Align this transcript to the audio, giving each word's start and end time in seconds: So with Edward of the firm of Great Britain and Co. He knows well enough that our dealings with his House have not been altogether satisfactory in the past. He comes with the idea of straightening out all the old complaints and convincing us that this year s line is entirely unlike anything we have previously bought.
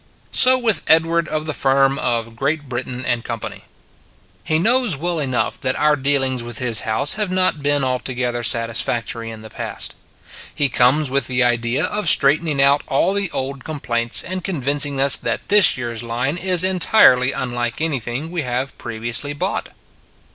So 0.31 0.57
with 0.57 0.81
Edward 0.87 1.27
of 1.27 1.45
the 1.45 1.53
firm 1.53 1.99
of 1.99 2.35
Great 2.35 2.67
Britain 2.67 3.05
and 3.05 3.23
Co. 3.23 3.39
He 4.43 4.57
knows 4.57 4.97
well 4.97 5.19
enough 5.19 5.61
that 5.61 5.75
our 5.75 5.95
dealings 5.95 6.41
with 6.41 6.57
his 6.57 6.79
House 6.79 7.13
have 7.17 7.29
not 7.29 7.61
been 7.61 7.83
altogether 7.83 8.41
satisfactory 8.41 9.29
in 9.29 9.43
the 9.43 9.51
past. 9.51 9.93
He 10.55 10.69
comes 10.69 11.11
with 11.11 11.27
the 11.27 11.43
idea 11.43 11.85
of 11.85 12.09
straightening 12.09 12.59
out 12.59 12.81
all 12.87 13.13
the 13.13 13.29
old 13.29 13.63
complaints 13.63 14.23
and 14.23 14.43
convincing 14.43 14.99
us 14.99 15.17
that 15.17 15.47
this 15.49 15.77
year 15.77 15.91
s 15.91 16.01
line 16.01 16.35
is 16.37 16.63
entirely 16.63 17.31
unlike 17.31 17.79
anything 17.79 18.31
we 18.31 18.41
have 18.41 18.75
previously 18.79 19.33
bought. 19.33 19.69